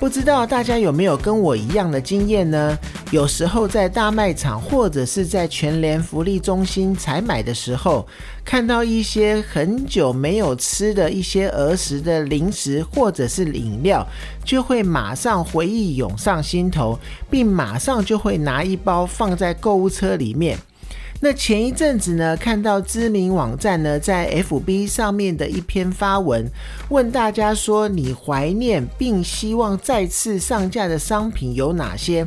[0.00, 2.76] 不知道大家有没有跟我一样的经验呢？
[3.10, 8.08] 有时候在大卖场或者是在全联福利中心采买的时候，
[8.42, 14.02] 看到一些很久没有吃的一些儿时的零食或者是饮料，
[14.42, 16.98] 就会马上回忆涌上心头，
[17.28, 20.58] 并马上就会拿一包放在购物车里面。
[21.22, 26.50] 那前一阵子呢，看到知名网站呢在 FB 上面的一篇发文，
[26.88, 32.26] 问大家说你怀念并希望再次上架的商品有哪些？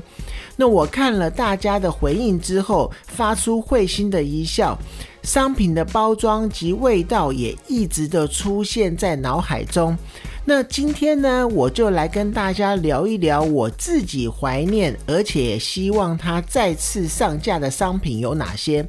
[0.57, 4.77] 那我看了大家的回应之后，发出会心的一笑。
[5.23, 9.97] 商品的包装及味道也一直的出现在脑海中。
[10.45, 18.85] 那今天呢，我就来跟大家聊一聊我自己怀念，而且希望它再次上架的商品有哪些。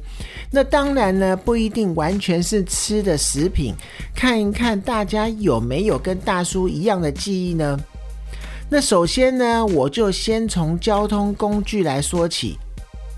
[0.51, 3.73] 那当然呢，不一定完全是吃的食品，
[4.13, 7.79] 看一看大家有没有跟大叔一样的记忆呢？
[8.69, 12.59] 那首先呢，我就先从交通工具来说起。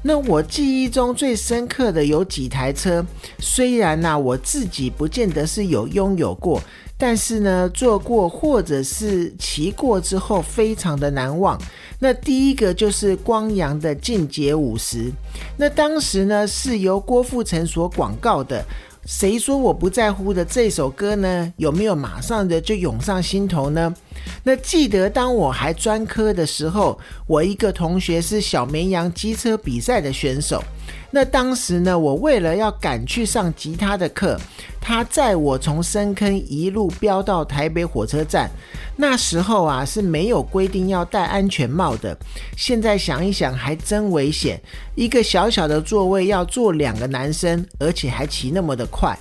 [0.08, 3.06] 那我记忆中最深刻的有几台车，
[3.40, 6.64] 虽然呢我自己不见得是有拥有过，
[6.98, 11.60] 但是呢坐过或者是骑过之后非常的难忘。
[12.00, 15.12] 那第一个就是光阳的进阶五十，
[15.58, 18.64] 那当时呢是由郭富城所广告的。
[19.08, 21.54] 谁说我不在乎的这首歌呢？
[21.56, 23.96] 有没有马上的就涌上心头呢？
[24.44, 30.62] 那记得当我还专科的时候，我一个同学是小绵羊机车比赛的选手。
[31.10, 34.40] 那当时呢，我为了要赶去上吉他的课，
[34.82, 38.50] 他载我从深坑一路飙到台北火车站。
[38.98, 42.18] 那时候啊是没有规定要戴安全帽的。
[42.58, 44.60] 现在想一想，还真危险。
[44.96, 49.18] 一个小小的座位要坐两个男生，而且还骑那么的快。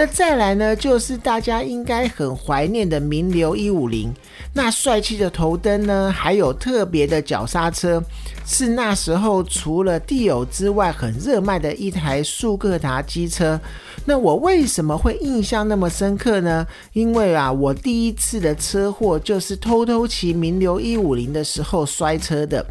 [0.00, 4.10] 那再来呢，就是大家应该很怀念的名流一五零。
[4.54, 8.02] 那帅气的头灯呢，还有特别的脚刹车，
[8.46, 13.60] 是那时候除了地友之外很热卖的一台速克达机车。
[14.06, 16.66] 那我为什么会印象那么深刻呢？
[16.94, 22.64] 因为啊，我第一次的车祸就是偷偷骑名流一五零的时候摔车的。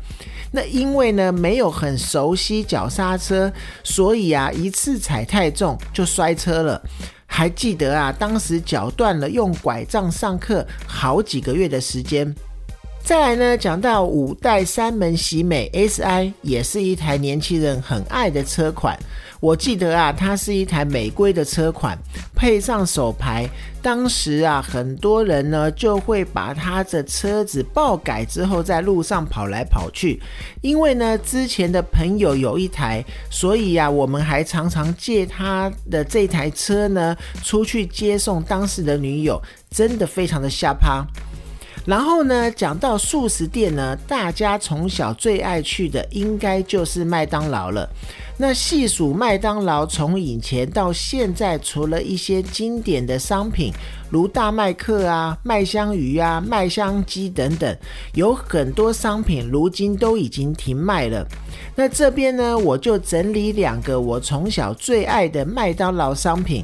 [0.51, 3.53] 那因为呢没有很熟悉脚刹车，
[3.84, 6.81] 所以啊一次踩太重就摔车了。
[7.39, 12.35] 还记得啊，当时脚断了，用拐杖上课好几个月的时间。
[13.09, 18.96] 再来呢，讲到五代三门喜美 SI，也是一台年轻人很爱的车款。
[19.40, 21.98] 我记得啊，它是一台美规的车款，
[22.36, 23.50] 配上手牌。
[23.81, 30.22] 当时啊，很多人呢就会把他的车子爆改之后，在路上跑来跑去。
[30.62, 41.03] 因为呢，之前的朋友有一台，所以呀，我们还常常借他的这台车呢出去接送当时的女友，真的非常的下趴。
[41.89, 47.89] 然后呢，讲到素食店呢，大家从小最爱去的应该就是麦当劳了。
[48.41, 53.73] 那细数麦当劳从以前到现在，除了一些经典的商品，
[54.09, 57.77] 如大麦克啊、麦香鱼啊、麦香鸡等等，
[58.13, 61.27] 有很多商品如今都已经停卖了。
[61.75, 66.63] 那这边呢，我就整理两个我从小最爱的麦当劳商品。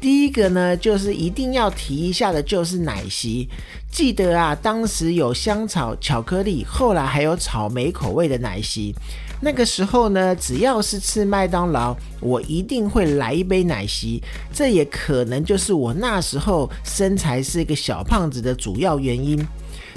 [0.00, 3.48] 第一个呢，就是一定要提一下的，就是奶昔。
[3.90, 8.94] 记得啊，当时有香草巧克力，后来还有草莓口味的奶昔。
[9.40, 14.22] 那个时候呢，只要是吃麦当劳，我一定会来一杯奶昔。
[14.52, 19.46] 这也可能就是我那时候身材是一个小胖子的主要原因。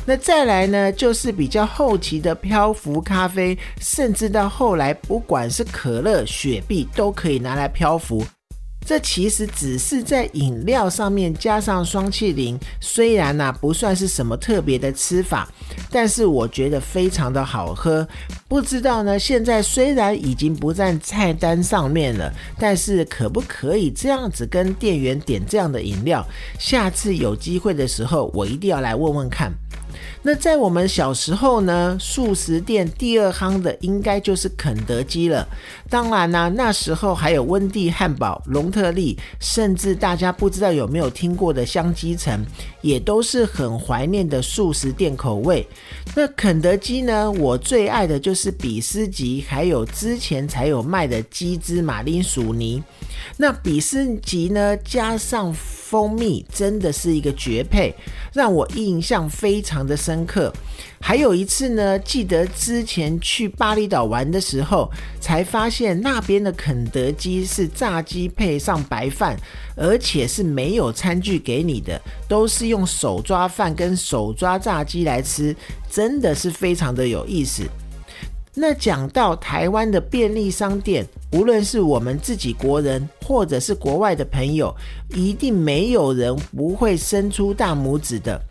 [0.06, 8.26] 那再来呢，就是比较后期的漂浮咖啡，甚至到后来，不管是可乐、雪碧，都可以拿来漂浮。
[8.86, 15.48] 这其实只是在饮料上面加上双气灵，虽然呢不算是什么特别的吃法，
[15.92, 18.08] 但是我觉得非常的好喝。
[18.48, 26.26] 不知道呢，现在虽然已经不在菜单上面了，但是可不可以这样子跟店员点这样的饮料？
[26.58, 29.54] 下次有机会的时候，我一定要来问问看。
[30.22, 35.48] 那在我们小时候呢，素食店第二夯的应该就是肯德基了。
[35.90, 42.46] 当然呢，那时候还有温蒂汉堡、隆特利，甚至大家不知道有没有听过的香鸡城，
[42.82, 45.66] 也都是很怀念的素食店口味。
[46.16, 52.84] 那肯德基呢，我最爱的就是比斯吉，还有之前才有卖的鸡汁马铃薯泥。
[53.38, 55.56] 那比斯吉呢，加上。
[55.90, 57.92] 蜂蜜真的是一个绝配，
[58.32, 60.54] 让我印象非常的深刻。
[61.02, 64.88] 还有一次呢，记得之前去巴厘岛玩的时候，
[65.20, 69.36] 才发现那边的肯德基是炸鸡配上白饭，
[69.76, 75.56] 而且是没有餐具给你的，都是用手抓饭跟手抓炸鸡来吃，
[75.90, 77.64] 真的是非常的有意思。
[78.54, 84.76] 那讲到台湾的便利商店，无论是我们自己国人，或者是国外的朋友，
[85.10, 88.42] 一定没有人不会伸出大拇指的。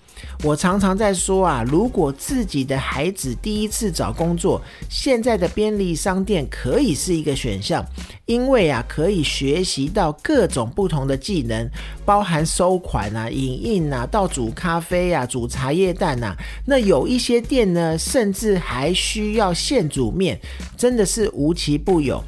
[0.43, 7.85] 我常常在说啊，如果自己的孩子第一次找工作，现在的便利商店可以是一个选项，
[8.27, 11.69] 因为啊，可以学习到各种不同的技能，
[12.05, 16.37] 包含收款啊、影印啊、到煮咖啡啊、煮茶叶蛋啊。
[16.67, 20.41] 那有一些店呢，甚至还需要现煮面，
[20.77, 22.23] 真的是无奇不有。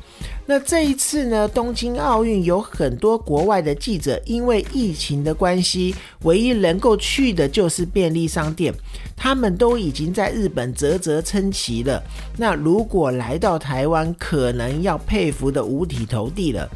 [0.51, 5.95] 那这一次呢，东京奥运有很多国外的记者，因为疫情的关系，
[6.25, 8.75] 唯一能够去的就是便利商店。
[9.17, 12.03] 他们都已经在日本啧啧称奇了。
[12.37, 16.69] 那如果来到台湾，可能要佩服的五体投地了。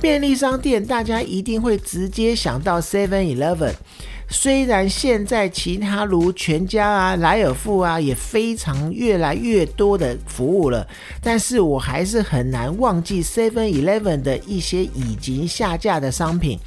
[0.00, 3.72] 便利商店，大家一定会直接想到 Seven Eleven。
[4.30, 10.86] 虽然现在其他如全家啊、莱尔富啊也非常越来越多的服务了，
[11.22, 16.58] 但是我还是很难忘记 Seven Eleven 的一些已经下架的商品，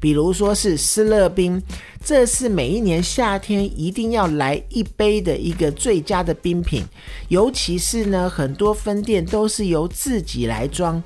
[0.00, 1.62] 比如说是斯乐冰，
[2.02, 6.82] 这是每一年夏天一定要来一杯的一个最佳的冰品，
[7.28, 11.00] 尤其是呢很多分店都是由自己来装。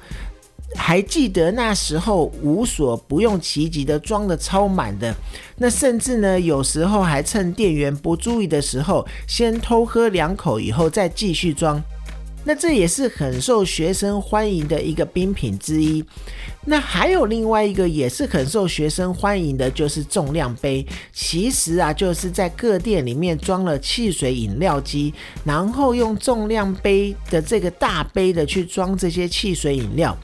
[0.77, 5.15] 还记得那时候无所不用其极的装的超满的，
[5.57, 11.83] 那甚至呢有时候还趁店员不注意的时候，先偷喝两口以后再继续装，
[12.45, 16.05] 那这也是很受学生欢迎的一个冰品之一。
[16.67, 20.87] 那还有另外一个也是很受学生欢迎的，就是重量杯。
[21.13, 25.13] 其实啊，就是在各店里面装了汽水饮料机，
[25.45, 30.17] 然后用重量杯的这个大杯的去装这些汽水饮料。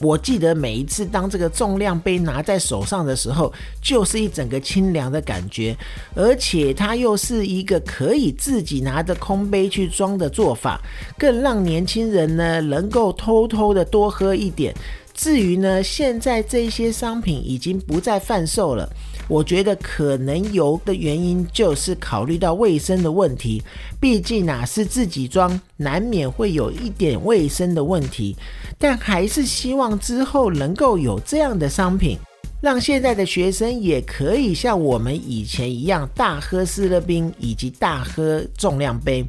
[0.00, 3.52] 我记得每一次当这个重量杯拿在手上的时候，
[3.82, 5.76] 就是一整个清凉的感觉，
[6.14, 10.80] 而且它又是一个可以自己拿着空杯去装的做法，
[11.18, 14.74] 更让年轻人呢能够偷偷的多喝一点。
[15.14, 18.88] 至于呢，现在这些商品已经不再贩售了。
[19.28, 23.62] 我觉得可能有的原因就是考虑到卫生的问题，
[24.00, 28.34] 毕竟啊是自己装，难免会有一点卫生的问题。
[28.78, 32.16] 但还是希望之后能够有这样的商品，
[32.62, 39.24] 让现在的学生也可以像我们以前一样大喝斯乐冰以及大喝重量杯。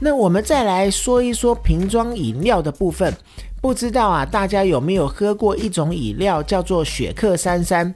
[0.00, 3.14] 那我们再来说一说瓶装饮料的部分，
[3.60, 7.94] 不知道啊大家有没有喝过一种饮料叫做雪克三三？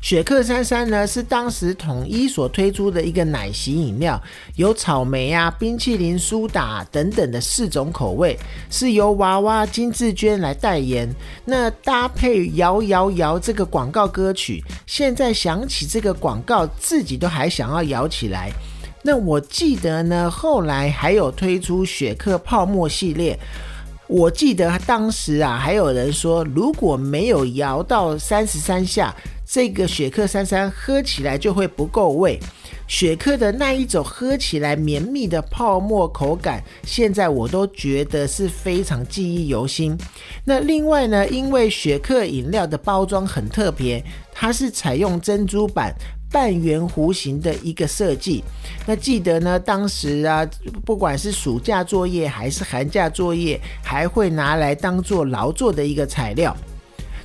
[0.00, 4.20] 雪克三三呢是当时统一所推出的一个奶昔饮料，
[4.56, 8.36] 有草莓啊、冰淇淋、苏打等等的四种口味，
[8.70, 11.08] 是由娃娃金志娟来代言。
[11.44, 18.50] 那搭配摇摇摇这个广告歌曲，现在想起这个广告，自己都还想要摇起来。
[19.02, 23.38] 那我记得呢，后来还有推出雪克泡沫系列，
[24.08, 29.14] 我记得当时啊，还有人说如果没有摇到三十三下。
[29.52, 32.38] 这个雪克三三喝起来就会不够味，
[32.86, 39.98] 雪克的那一种喝起来绵密的泡沫口感，现在我都觉得是非常记忆犹新。
[40.44, 44.00] 那另外呢，因为雪克饮料的包装很特别，
[44.32, 45.92] 它是采用珍珠板
[46.30, 48.44] 半圆弧形的一个设计。
[48.86, 50.48] 那记得呢，当时啊，
[50.84, 56.56] 不管是暑假作业还是寒假作业，还会拿来当做劳作的一个材料。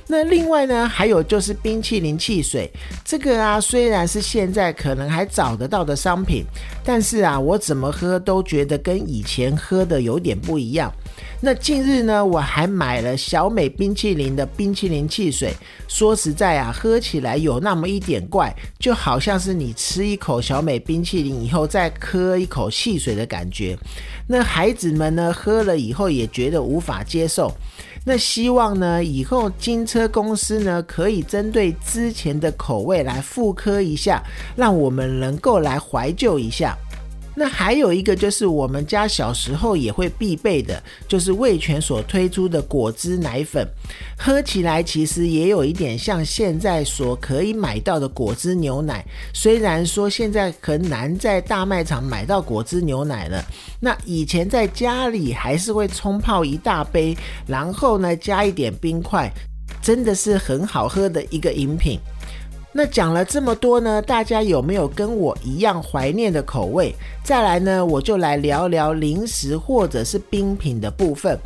[0.08, 2.70] 那另外呢，还有就是冰淇淋汽水，
[3.04, 6.44] 这个啊虽然是现在可能还找得到的商品，
[6.84, 10.92] 但是啊我怎么喝都觉得跟以前喝的有点不一样。
[11.40, 15.52] 那近日呢，我还买了小美冰淇淋的冰淇淋汽水，
[15.88, 23.76] 说实在啊，喝起来有那么一点怪，就好像是你吃一口小美冰淇淋以后再喝一口汽水的感觉。
[24.28, 27.52] 那孩子们呢喝了以后也觉得无法接受。
[28.08, 34.22] 那希望呢，以后金车公司呢，可以针对之前的口味来复刻一下，
[34.54, 36.78] 让我们能够来怀旧一下。
[37.38, 43.62] 那还有一个就是我们家小时候也会必备的，就是味全所推出的果汁奶粉，
[44.18, 49.04] 喝起来其实也有一点像现在所可以买到的果汁牛奶。
[49.34, 53.44] 虽然说现在很难在大卖场买到果汁牛奶了，
[53.80, 57.14] 那以前在家里还是会冲泡一大杯，
[57.46, 59.30] 然后呢加一点冰块，
[59.82, 62.00] 真的是很好喝的一个饮品。
[62.78, 66.94] 那讲了这么多呢，大家有没有跟我一样怀念的口味？
[67.24, 71.38] 再来呢，我就来聊聊零食或者是冰品的部分。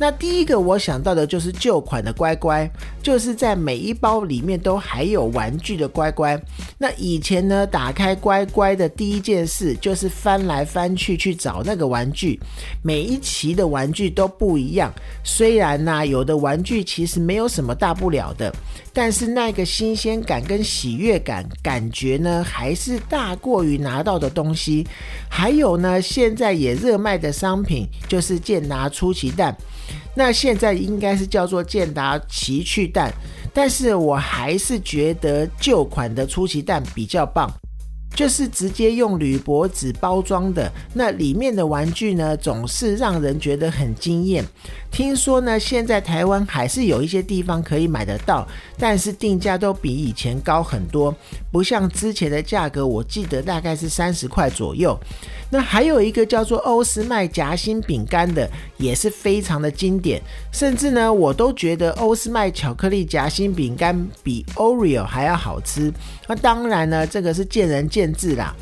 [0.00, 2.70] 那第一个我想到的就是旧款的乖乖，
[3.02, 6.40] 就是在每一包里面都还有玩具的乖乖。
[6.78, 12.38] 那以前呢，打开乖乖的第一件事就是翻来翻去去找那个玩具，
[12.80, 14.92] 每一期的玩具都不一样。
[15.24, 18.54] 虽然呢，有的玩具其实没有什么大不了的，
[18.92, 24.86] 但是那个新鲜感跟喜悦感感觉呢，还是大过于拿到的东西。
[25.28, 29.56] 还有呢，现在也热卖的商品就是健达出奇蛋。
[30.14, 33.12] 那现在应该是叫做健达奇趣蛋，
[33.52, 37.50] 但是我还是觉得旧款的出奇蛋比较棒。
[38.14, 44.44] 就是直接用铝箔纸包装的，那里面的玩具呢，总是让人觉得很惊艳。
[44.90, 48.46] 听说呢，现在台湾还是有一些地方可以买得到，
[48.78, 51.14] 但是定价都比以前高很多，
[51.52, 54.98] 不像之前的价格，我记得大概是三十块左右。
[55.50, 60.20] 那还有一个叫做欧斯麦夹心饼干的，也是非常的经典，
[60.52, 65.90] 甚至呢，我都觉得欧斯麦巧克力夹心饼干比 Oreo 还要好吃。
[66.26, 68.54] 那当然呢，这个是见仁见限制啦。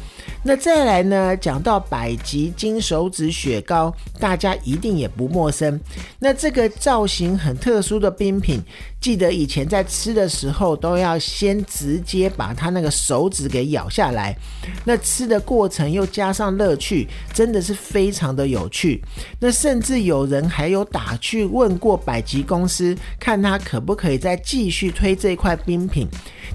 [0.42, 1.36] 那再来呢？
[1.36, 5.78] 讲到百吉金手指雪糕，大家一定也不陌生。
[6.20, 8.62] 那这个造型很特殊的冰品，
[9.00, 14.36] 记得以前在吃的时候，都要先直接把它那个手指给咬下来。
[14.84, 19.02] 那吃的过程又加上乐趣，真的是非常的有趣。
[19.40, 26.06] 那甚至有人还有打去问过百吉公司，看他可不可以再继续推这块冰品。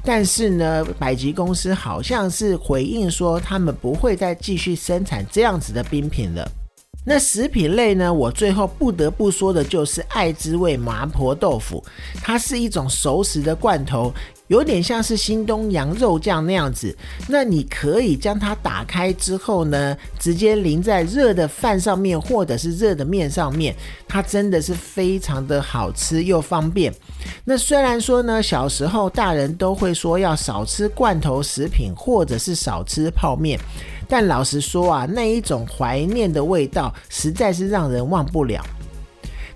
[0.03, 6.49] 但是呢，百吉公司好像是回应说，他们不会再继续生产这样子的冰品了。
[7.03, 11.83] 那食品类呢，我最后不得不说的就是爱滋味麻婆豆腐，
[12.21, 14.13] 它是一种熟食的罐头。
[14.51, 16.93] 有点像是新东阳肉酱那样子，
[17.29, 23.73] 那你可以将它打开之后呢，直接淋在热的饭上面或者是热的面上面，
[24.09, 26.93] 它真的是非常的好吃又方便。
[27.45, 33.57] 那虽然说呢，小时候大人都会说要少吃罐头食品或者是少吃泡面，
[34.05, 38.61] 但老实说啊，那一种怀念的味道实在是让人忘不了。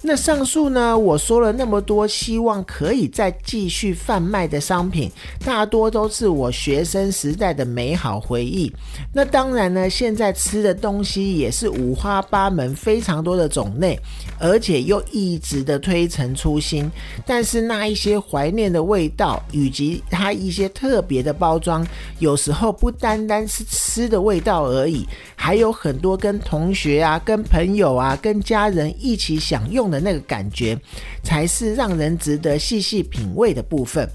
[0.08, 5.12] 那上述呢，我说了那么多，希望可以再继续贩卖的商品，
[5.44, 8.72] 大多都是我学生时代的美好回忆。
[9.12, 14.00] 那当然呢，现在吃的东西也是五花八门，非常多的种类，
[14.38, 16.88] 而且又一直的推陈出新。
[17.26, 21.84] 但是那一些怀念的味道，以及它一些特别的包装，
[22.20, 25.04] 有时候不单单是吃的味道而已，
[25.36, 29.95] 还有很多跟同学啊、跟朋友啊、跟家人一起享用的。
[30.00, 30.78] 那个感觉，
[31.24, 34.08] 才是让人值得细细品味的部分。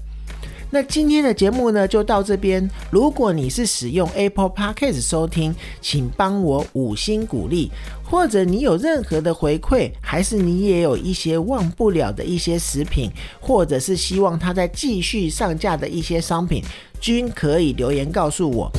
[0.73, 2.65] 那今天的节目呢，就到这边。
[2.89, 7.69] 如果你是使用 Apple Podcast 收听，请帮我五星鼓励，
[8.01, 13.11] 或者你有任何的回馈，还是你也有一些忘不了的一些食品，
[13.41, 16.63] 或者是希望它在继续上架的一些商品，
[17.01, 18.71] 均可以留言告诉我。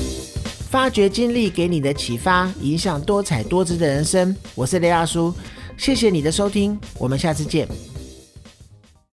[0.71, 4.35] 发掘经历给你的启发，影响多彩多姿的人生。
[4.54, 5.30] 我是雷大叔。
[5.76, 7.67] 谢谢你的收听，我们下次见。